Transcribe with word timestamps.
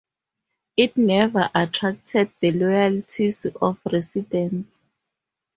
It 0.75 0.97
never 0.97 1.51
attracted 1.53 2.31
the 2.39 2.49
loyalties 2.53 3.45
of 3.61 3.77
residents. 3.93 4.81